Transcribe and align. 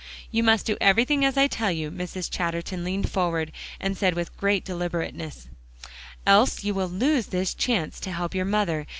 "You 0.31 0.41
must 0.41 0.65
do 0.65 0.77
everything 0.81 1.23
as 1.23 1.37
I 1.37 1.45
tell 1.45 1.69
you," 1.71 1.91
Mrs. 1.91 2.27
Chatterton 2.27 2.83
leaned 2.83 3.11
forward, 3.11 3.51
and 3.79 3.95
said 3.95 4.15
with 4.15 4.35
great 4.35 4.65
deliberateness, 4.65 5.47
"else 6.25 6.63
you 6.63 6.73
will 6.73 6.89
lose 6.89 7.27
this 7.27 7.53
chance 7.53 7.99
to 7.99 8.11
help 8.11 8.33
your 8.33 8.45
mother. 8.45 8.87